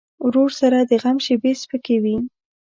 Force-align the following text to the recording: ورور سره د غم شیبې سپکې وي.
ورور 0.25 0.49
سره 0.59 0.77
د 0.89 0.91
غم 1.03 1.17
شیبې 1.25 1.51
سپکې 1.61 1.97
وي. 2.03 2.17